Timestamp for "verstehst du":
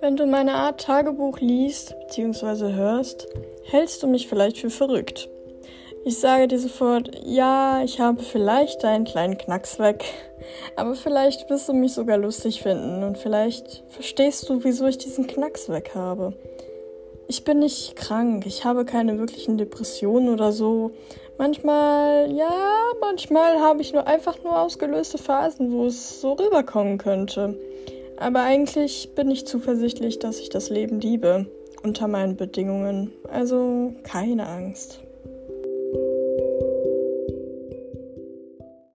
13.88-14.62